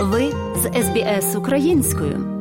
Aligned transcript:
Ви 0.00 0.32
з 0.56 0.82
СБС 0.82 1.36
українською. 1.36 2.35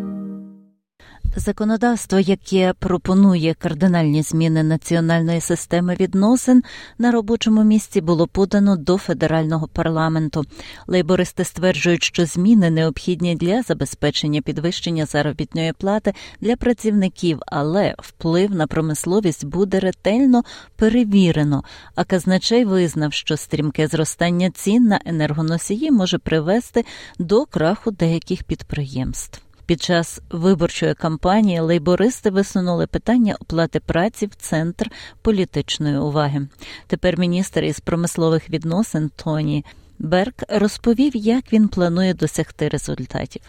Законодавство, 1.38 2.20
яке 2.20 2.74
пропонує 2.80 3.54
кардинальні 3.54 4.22
зміни 4.22 4.64
національної 4.64 5.42
системи 5.42 5.96
відносин 6.00 6.64
на 6.98 7.12
робочому 7.12 7.64
місці, 7.64 8.02
було 8.02 8.28
подано 8.28 8.76
до 8.78 8.98
федерального 8.98 9.68
парламенту. 9.68 10.44
Лейбористи 10.88 11.44
стверджують, 11.44 12.04
що 12.04 12.26
зміни 12.26 12.70
необхідні 12.70 13.36
для 13.36 13.62
забезпечення 13.62 14.42
підвищення 14.42 15.06
заробітної 15.06 15.74
плати 15.74 16.14
для 16.42 16.56
працівників, 16.56 17.40
але 17.48 17.96
вплив 18.00 18.56
на 18.56 18.68
промисловість 18.68 19.46
буде 19.46 19.80
ретельно 19.80 20.44
перевірено. 20.76 21.64
А 21.96 22.04
казначей 22.04 22.66
визнав, 22.66 23.14
що 23.14 23.38
стрімке 23.38 23.88
зростання 23.88 24.52
цін 24.52 24.84
на 24.84 25.00
енергоносії 25.06 25.92
може 25.92 26.18
привести 26.18 26.86
до 27.20 27.46
краху 27.46 27.92
деяких 27.92 28.44
підприємств. 28.44 29.42
Під 29.66 29.82
час 29.82 30.22
виборчої 30.32 30.94
кампанії 30.94 31.60
лейбористи 31.60 32.30
висунули 32.30 32.88
питання 32.88 33.36
оплати 33.40 33.80
праці 33.80 34.26
в 34.26 34.36
центр 34.36 34.92
політичної 35.22 35.98
уваги. 35.98 36.48
Тепер 36.88 37.20
міністр 37.20 37.64
із 37.64 37.80
промислових 37.80 38.50
відносин 38.50 39.12
Тоні 39.16 39.66
Берк 40.00 40.44
розповів, 40.50 41.16
як 41.16 41.54
він 41.54 41.68
планує 41.68 42.14
досягти 42.14 42.70
результатів. 42.70 43.42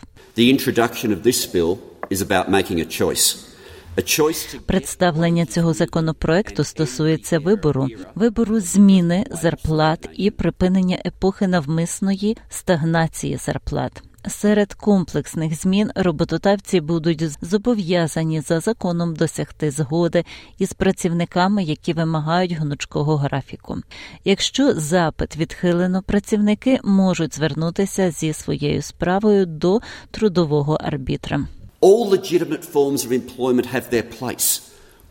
Представлення 4.66 5.46
цього 5.46 5.72
законопроекту 5.72 6.64
стосується 6.64 7.38
вибору, 7.38 7.88
вибору 8.14 8.60
зміни 8.60 9.26
зарплат 9.30 10.08
і 10.14 10.30
припинення 10.30 10.98
епохи 11.06 11.46
навмисної 11.46 12.36
стагнації 12.48 13.36
зарплат. 13.36 14.02
Серед 14.28 14.74
комплексних 14.74 15.60
змін 15.60 15.90
роботодавці 15.94 16.80
будуть 16.80 17.44
зобов'язані 17.44 18.40
за 18.40 18.60
законом 18.60 19.14
досягти 19.14 19.70
згоди 19.70 20.24
із 20.58 20.72
працівниками, 20.72 21.64
які 21.64 21.92
вимагають 21.92 22.52
гнучкого 22.52 23.16
графіку. 23.16 23.76
Якщо 24.24 24.74
запит 24.74 25.36
відхилено, 25.36 26.02
працівники 26.02 26.80
можуть 26.84 27.34
звернутися 27.34 28.10
зі 28.10 28.32
своєю 28.32 28.82
справою 28.82 29.46
до 29.46 29.80
трудового 30.10 30.74
арбітра. 30.74 31.46
All 31.82 32.10
legitimate 32.10 32.72
forms 32.72 33.06
of 33.06 33.12
employment 33.12 33.74
have 33.74 33.90
their 33.92 34.04
place. 34.20 34.62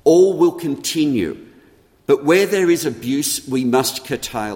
All 0.05 0.38
will 0.39 0.66
continue. 0.66 1.36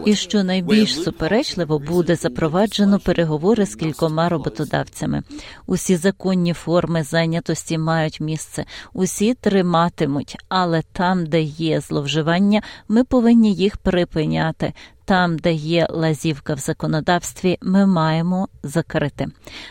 І 0.06 0.16
що 0.16 0.44
найбільш 0.44 1.04
суперечливо 1.04 1.80
буде 1.80 2.16
запроваджено 2.16 3.00
переговори 3.00 3.66
з 3.66 3.76
кількома 3.76 4.30
роботодавцями. 4.30 5.24
Усі 5.66 5.96
законні 5.96 6.54
форми 6.54 7.04
зайнятості 7.04 7.78
мають 7.78 8.20
місце, 8.20 8.66
усі 8.94 9.34
триматимуть, 9.34 10.38
але 10.50 10.82
там, 10.92 11.26
де 11.26 11.42
є 11.42 11.82
зловживання, 11.82 12.62
ми 12.88 13.04
повинні 13.04 13.54
їх 13.54 13.78
припиняти. 13.78 14.74
Там, 15.06 15.38
де 15.38 15.54
є 15.54 15.88
лазівка 15.90 16.54
в 16.54 16.58
законодавстві, 16.58 17.58
ми 17.62 17.86
маємо 17.86 18.48
закрити 18.64 19.28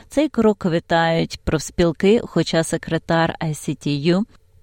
цей 0.09 0.29
крок. 0.29 0.67
Вітають 0.67 1.41
профспілки, 1.45 2.21
хоча 2.25 2.65
секретар 2.65 3.35
ICTU 3.41 4.23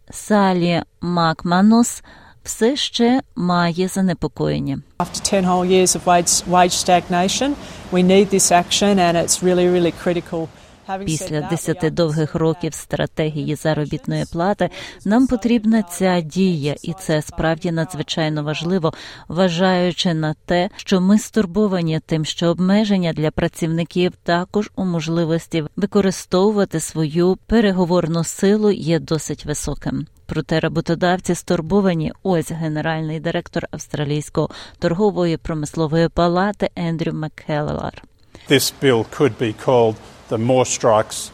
Салі 0.10 0.84
Макманус 1.02 2.04
все 2.46 2.76
ще 2.76 3.22
має 3.36 3.88
занепокоєння. 3.88 4.80
After 5.00 5.20
10 5.22 5.46
whole 5.46 5.66
years 5.66 5.96
of 5.96 6.04
wage, 6.06 6.50
wage 6.50 6.74
stagnation, 6.86 7.54
we 7.92 8.04
need 8.04 8.30
this 8.30 8.52
action 8.52 9.00
and 9.00 9.18
it's 9.18 9.44
really, 9.44 9.68
really 9.70 9.94
critical. 10.04 10.48
Після 11.06 11.42
десяти 11.42 11.90
довгих 11.90 12.36
років 12.36 12.74
стратегії 12.74 13.56
заробітної 13.56 14.26
плати 14.32 14.70
нам 15.06 15.28
потрібна 15.28 15.84
ця 15.84 16.22
дія, 16.22 16.76
і 16.82 16.94
це 16.94 17.22
справді 17.22 17.72
надзвичайно 17.72 18.44
важливо, 18.44 18.94
вважаючи 19.28 20.14
на 20.14 20.36
те, 20.46 20.70
що 20.76 21.02
ми 21.02 21.20
стурбовані 21.20 22.00
тим, 22.06 22.26
що 22.26 22.48
обмеження 22.48 23.14
для 23.14 23.32
працівників 23.32 24.12
також 24.24 24.72
у 24.76 24.86
можливості 24.86 25.64
використовувати 25.76 26.80
свою 26.80 27.38
переговорну 27.48 28.24
силу 28.24 28.72
є 28.72 29.00
досить 29.00 29.46
високим. 29.46 30.08
Проте 30.26 30.60
роботодавці 30.60 31.36
стурбовані. 31.36 32.14
Ось 32.24 32.52
генеральний 32.52 33.20
директор 33.20 33.68
австралійського 33.72 34.50
торгової 34.80 35.38
промислової 35.38 36.10
палати 36.10 36.70
Ендрю 36.76 37.14
Маккеллар. 37.14 38.04
This 38.50 38.74
bill 38.82 39.06
could 39.20 39.34
be 39.42 39.54
called 39.66 39.96
the 40.30 40.46
more 40.46 40.66
strikes 40.66 41.32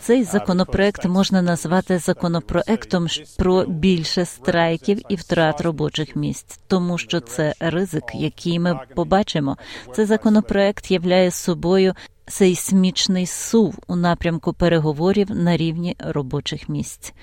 цей 0.00 0.24
законопроект 0.24 1.04
можна 1.04 1.42
назвати 1.42 1.98
законопроектом 1.98 3.06
про 3.38 3.64
більше 3.66 4.24
страйків 4.24 5.00
і 5.08 5.16
втрат 5.16 5.60
робочих 5.60 6.16
місць, 6.16 6.60
тому 6.68 6.98
що 6.98 7.20
це 7.20 7.54
ризик, 7.60 8.04
який 8.14 8.58
ми 8.58 8.80
побачимо. 8.94 9.56
Цей 9.94 10.06
законопроект 10.06 10.90
являє 10.90 11.30
собою 11.30 11.94
сейсмічний 12.26 13.26
сув 13.26 13.78
у 13.86 13.96
напрямку 13.96 14.52
переговорів 14.52 15.30
на 15.30 15.56
рівні 15.56 15.96
робочих 15.98 16.68
місць. 16.68 17.14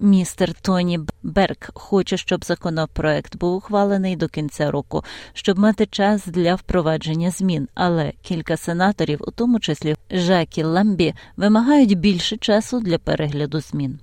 Містер 0.00 0.54
Тоні 0.54 1.00
Берк 1.22 1.70
хоче, 1.74 2.16
щоб 2.16 2.44
законопроект 2.44 3.36
був 3.36 3.56
ухвалений 3.56 4.16
до 4.16 4.28
кінця 4.28 4.70
року, 4.70 5.04
щоб 5.32 5.58
мати 5.58 5.86
час 5.86 6.26
для 6.26 6.54
впровадження 6.54 7.30
змін. 7.30 7.68
Але 7.74 8.12
кілька 8.22 8.56
сенаторів, 8.56 9.20
у 9.26 9.30
тому 9.30 9.60
числі 9.60 9.96
Жакі 10.10 10.62
Ламбі, 10.62 11.14
вимагають 11.36 11.98
більше 11.98 12.36
часу 12.36 12.80
для 12.80 12.98
перегляду 12.98 13.60
змін. 13.60 13.98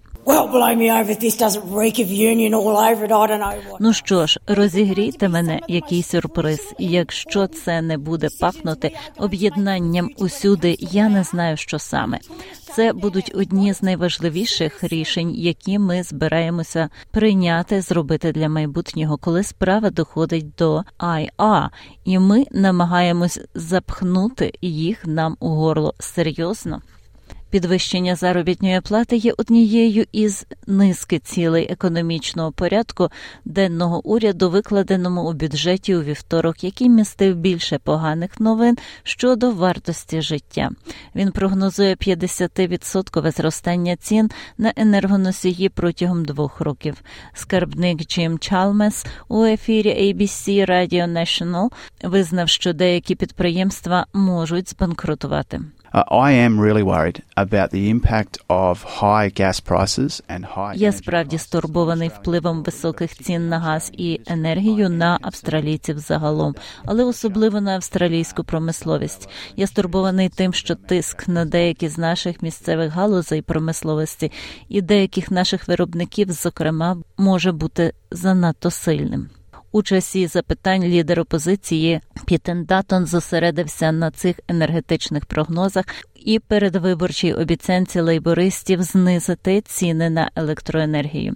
Ну 3.80 3.94
що 3.94 4.26
ж, 4.26 4.40
розігрійте 4.48 5.30
мене 5.30 5.60
який 5.68 6.04
сюрприз. 6.04 6.74
Якщо 6.80 7.48
це 7.48 7.82
не 7.82 7.98
буде 7.98 8.28
пахнути 8.40 8.96
об'єднанням 9.18 10.10
усюди, 10.18 10.78
я 10.80 11.10
не 11.10 11.24
знаю, 11.24 11.58
що 11.58 11.80
саме. 11.80 12.20
Це 12.76 12.94
будуть 12.94 13.32
одні 13.36 13.74
з 13.74 13.82
найважливіших 13.82 14.84
рішень, 14.84 15.36
які 15.36 15.80
ми 15.80 16.04
збираємося 16.04 16.90
прийняти, 17.12 17.82
зробити 17.82 18.32
для 18.32 18.50
майбутнього, 18.50 19.18
коли 19.18 19.44
справа 19.44 19.90
доходить 19.90 20.56
до 20.58 20.84
АйА, 20.98 21.70
і 22.06 22.20
ми 22.20 22.46
намагаємось 22.52 23.40
запхнути 23.56 24.54
їх 24.62 25.06
нам 25.06 25.38
у 25.40 25.50
горло 25.50 25.94
серйозно. 26.00 26.82
Підвищення 27.52 28.16
заробітної 28.16 28.82
плати 28.82 29.16
є 29.16 29.34
однією 29.38 30.06
із 30.12 30.46
низки 30.68 31.20
цілей 31.20 31.68
економічного 31.72 32.52
порядку 32.52 33.10
денного 33.46 34.08
уряду, 34.08 34.50
викладеному 34.50 35.30
у 35.30 35.34
бюджеті 35.34 35.96
у 35.96 36.02
вівторок, 36.02 36.64
який 36.64 36.90
містив 36.90 37.36
більше 37.36 37.78
поганих 37.78 38.40
новин 38.40 38.78
щодо 39.04 39.52
вартості 39.52 40.22
життя. 40.22 40.70
Він 41.16 41.32
прогнозує 41.32 41.96
50% 41.96 43.32
зростання 43.32 43.96
цін 43.96 44.30
на 44.58 44.74
енергоносії 44.76 45.70
протягом 45.70 46.26
двох 46.26 46.62
років. 46.62 47.02
Скарбник 47.34 48.02
Джим 48.02 48.40
Чалмес 48.40 49.06
у 49.28 49.44
ефірі 49.44 49.90
ABC 49.90 50.70
Radio 50.70 51.14
National 51.14 51.70
визнав, 52.04 52.50
що 52.50 52.74
деякі 52.74 53.16
підприємства 53.16 54.06
можуть 54.14 54.70
збанкрутувати. 54.70 55.62
I 55.94 56.32
am 56.32 56.58
really 56.58 56.84
worried 56.84 57.22
about 57.36 57.72
the 57.72 57.90
impact 57.90 58.38
of 58.50 58.82
high 58.84 59.28
gas 59.30 59.60
prices 59.60 60.22
and 60.30 60.46
high 60.46 60.76
Я 60.76 60.92
справді 60.92 61.38
стурбований 61.38 62.10
впливом 62.10 62.64
високих 62.64 63.16
цін 63.16 63.50
на 63.50 63.60
газ 63.60 63.92
і 63.94 64.22
енергію 64.28 64.90
на 64.90 65.20
австралійців 65.22 66.00
загалом, 66.00 66.56
але 66.86 67.04
особливо 67.04 67.62
на 67.62 67.76
австралійську 67.76 68.44
промисловість. 68.44 69.30
Я 69.56 69.68
стурбований 69.68 70.30
тим, 70.30 70.54
що 70.54 70.76
тиск 70.76 71.28
на 71.28 71.46
деякі 71.46 71.90
з 71.90 71.98
наших 71.98 72.42
місцевих 72.42 72.94
галузей 72.94 73.42
промисловості 73.42 74.32
і 74.70 74.82
деяких 74.82 75.32
наших 75.32 75.68
виробників, 75.68 76.32
зокрема, 76.32 76.98
може 77.18 77.52
бути 77.52 77.94
занадто 78.12 78.72
сильним. 78.72 79.30
У 79.74 79.84
часі 79.84 80.28
запитань 80.28 80.84
лідер 80.84 81.20
опозиції 81.20 82.02
Пітен 82.26 82.64
Датон 82.64 83.06
зосередився 83.06 83.92
на 83.92 84.12
цих 84.12 84.40
енергетичних 84.48 85.26
прогнозах 85.26 85.86
і 86.26 86.40
передвиборчій 86.40 87.34
обіцянці 87.34 88.00
лейбористів 88.00 88.84
знизити 88.84 89.62
ціни 89.62 90.10
на 90.10 90.32
електроенергію. 90.36 91.36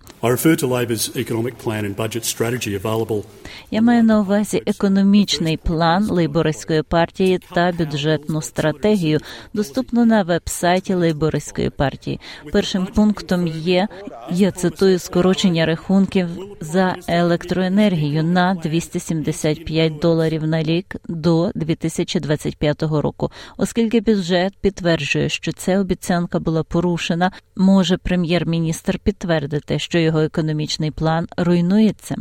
Я 3.71 3.81
маю 3.81 4.03
на 4.03 4.19
увазі 4.19 4.63
економічний 4.65 5.57
план 5.57 6.07
лейбористської 6.09 6.83
партії 6.83 7.39
та 7.53 7.71
бюджетну 7.71 8.41
стратегію, 8.41 9.19
доступну 9.53 10.05
на 10.05 10.23
веб-сайті 10.23 10.93
лейбористської 10.93 11.69
партії. 11.69 12.19
Першим 12.51 12.85
пунктом 12.85 13.47
є 13.47 13.87
я 14.31 14.51
цитую 14.51 14.99
скорочення 14.99 15.65
рахунків 15.65 16.27
за 16.61 16.95
електроенергію 17.07 18.23
на 18.25 18.55
275 18.55 19.99
доларів 19.99 20.47
на 20.47 20.63
рік 20.63 20.95
до 21.07 21.51
2025 21.55 22.83
року, 22.83 23.31
оскільки 23.57 24.01
бюджет 24.01 24.53
підтверджує, 24.61 25.29
що 25.29 25.51
ця 25.51 25.79
обіцянка 25.79 26.39
була 26.39 26.63
порушена, 26.63 27.31
може 27.55 27.97
прем'єр-міністр 27.97 28.99
підтвердити, 28.99 29.79
що 29.79 29.99
його 29.99 30.19
економічний 30.19 30.91
план 30.91 31.27
руйнується. 31.37 32.15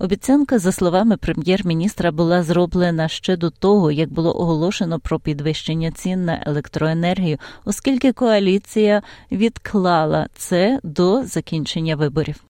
Обіцянка, 0.00 0.58
за 0.58 0.72
словами 0.72 1.16
прем'єр-міністра, 1.16 2.12
була 2.12 2.42
зроблена 2.42 3.08
ще 3.08 3.36
до 3.36 3.50
того, 3.50 3.90
як 3.90 4.12
було 4.12 4.40
оголошено 4.40 5.00
про 5.00 5.20
підвищення 5.20 5.92
цін 5.92 6.24
на 6.24 6.42
електроенергію, 6.46 7.38
оскільки 7.64 8.12
коаліція 8.12 9.02
відклала 9.32 10.26
це 10.34 10.80
до 10.82 11.24
закінчення 11.24 11.96
виборів. 11.96 12.44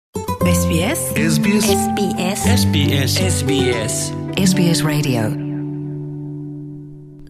SBS 0.48 1.00
SBS 1.34 1.64
SBS 1.84 2.40
SBS 2.60 3.10
SBS 3.38 3.94
SBS 4.36 4.78
Radio 4.82 5.22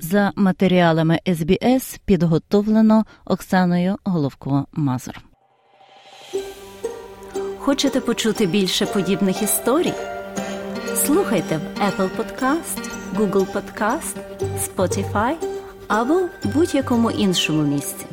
За 0.00 0.32
матеріалами 0.37 1.20
SBS 1.26 2.00
підготовлено 2.05 3.05
Оксаною 3.25 3.97
Головко 4.05 4.67
Мазур. 4.73 5.15
Хочете 7.59 8.00
почути 8.00 8.47
більше 8.47 8.87
подібних 8.87 9.43
історій? 9.43 9.94
Слухайте 10.94 11.56
в 11.56 11.81
Apple 11.81 12.11
Podcast, 12.17 12.91
Google 13.17 13.47
Podcast, 13.53 14.17
Spotify 14.69 15.35
або 15.88 16.21
будь-якому 16.55 17.11
іншому 17.11 17.62
місці. 17.62 18.06